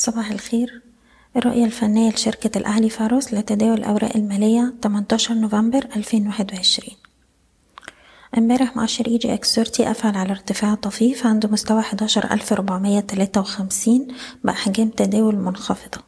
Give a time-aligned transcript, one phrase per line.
[0.00, 0.82] صباح الخير.
[1.36, 6.88] الرؤية الفنية لشركة الأهلي فاروس لتداول الأوراق المالية 18 نوفمبر 2021
[8.38, 14.08] امبارح مؤشر EGX 30 قفل على ارتفاع طفيف عند مستوى 11453
[14.44, 16.00] بأحجام تداول منخفضة.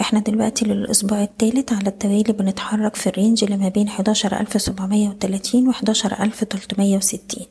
[0.00, 5.70] إحنا دلوقتي للأسبوع الثالث على التوالي بنتحرك في ال range اللي ما بين 11730 و
[5.70, 7.46] 11360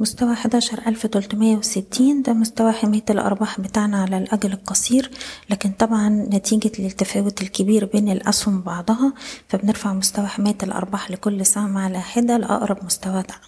[0.00, 5.10] مستوى حداشر ألف تلتمية وستين ده مستوى حماية الأرباح بتاعنا على الأجل القصير
[5.50, 9.12] لكن طبعا نتيجة للتفاوت الكبير بين الأسهم بعضها
[9.48, 13.38] فبنرفع مستوى حماية الأرباح لكل سهم على حدة لأقرب مستوى دعم.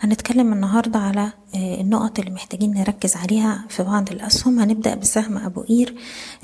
[0.00, 4.58] هنتكلم النهاردة على النقط اللي محتاجين نركز عليها في بعض الأسهم.
[4.58, 5.94] هنبدأ بسهم أبو قير.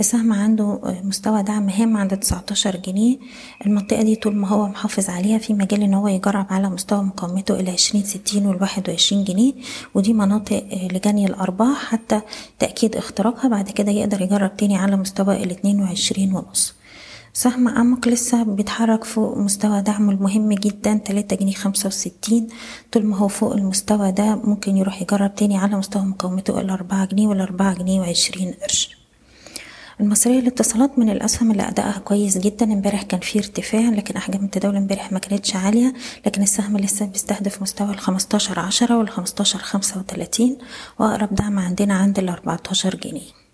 [0.00, 3.18] السهم عنده مستوى دعم هام عند 19 جنيه.
[3.66, 7.60] المنطقة دي طول ما هو محافظ عليها في مجال إن هو يجرب على مستوى مقاومته
[7.60, 9.52] إلى 20 60 وال 21 جنيه.
[9.94, 12.20] ودي مناطق لجني الأرباح حتى
[12.58, 13.48] تأكيد اختراقها.
[13.48, 16.74] بعد كده يقدر يجرب تاني على مستوى ال 22 ونص.
[17.36, 22.48] سهم أمك لسه بيتحرك فوق مستوى دعمه المهم جدا تلاتة جنيه خمسة وستين.
[22.92, 27.26] طول ما هو فوق المستوى ده ممكن يروح يجرب تاني على مستوى مقاومته الأربعة جنيه
[27.26, 28.96] والأربعة جنيه وعشرين قرش.
[30.00, 32.72] المصرية للاتصالات من الأسهم اللي أدائها كويس جدا.
[32.72, 35.94] امبارح كان فيه ارتفاع لكن أحجام التداول امبارح ما كانتش عالية.
[36.26, 40.58] لكن السهم لسه بيستهدف مستوى الخمستاشر عشرة والخمستاشر خمسة وتلاتين
[40.98, 43.45] وأقرب دعم عندنا عند الأربعتاشر جنيه.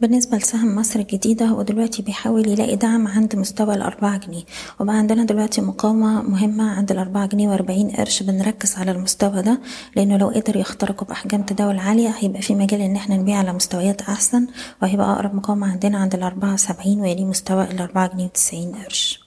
[0.00, 4.42] بالنسبة لسهم مصر الجديدة هو دلوقتي بيحاول يلاقي دعم عند مستوى الأربعة جنيه.
[4.80, 9.60] وبقى عندنا دلوقتي مقاومة مهمة عند الأربعة جنيه وأربعين قرش بنركز على المستوى ده
[9.96, 14.02] لأنه لو قدر يخترقه بأحجام تداول عالية هيبقى في مجال إن إحنا نبيع على مستويات
[14.02, 14.46] أحسن
[14.82, 19.25] وهيبقى أقرب مقاومة عندنا عند الأربعة سبعين ويليه مستوى الأربعة جنيه وتسعين قرش.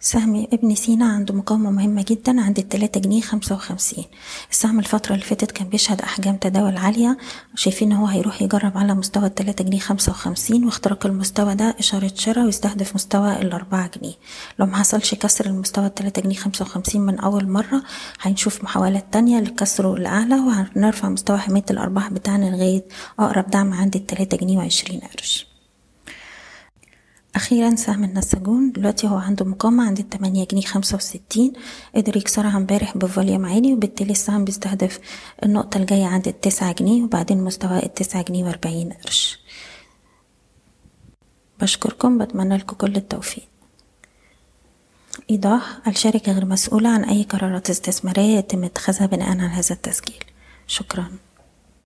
[0.00, 4.04] سهم ابن سينا عنده مقاومة مهمة جدا عند التلاتة جنيه خمسة وخمسين.
[4.50, 7.18] السهم الفترة اللي فاتت كان بيشهد أحجام تداول عالية
[7.54, 12.12] شايفين إن هو هيروح يجرب على مستوى التلاتة جنيه خمسة وخمسين واختراق المستوى ده إشارة
[12.14, 14.14] شراء ويستهدف مستوى الأربعة جنيه.
[14.58, 17.82] لو محصلش كسر المستوى التلاتة جنيه خمسة وخمسين من أول مرة
[18.20, 22.84] هنشوف محاولات تانية لكسره الأعلى وهنرفع مستوى حماية الأرباح بتاعنا لغاية
[23.18, 25.47] أقرب دعم عند التلاتة جنيه وعشرين قرش.
[27.48, 28.72] أخيرا سهم النساجون.
[28.72, 31.52] دلوقتي هو عنده مقاومة عند التمانية جنيه خمسة وستين.
[31.94, 35.00] قدر يكسرها امبارح بفوليوم عالي وبالتالي السهم بيستهدف
[35.44, 39.40] النقطة الجاية عند التسعة جنيه وبعدين مستوى التسعة جنيه وأربعين قرش.
[41.60, 43.48] بشكركم بتمنى لكم كل التوفيق.
[45.30, 50.24] إيضاح الشركة غير مسؤولة عن أي قرارات استثمارية يتم اتخاذها بناء على هذا التسجيل.
[50.66, 51.08] شكراً.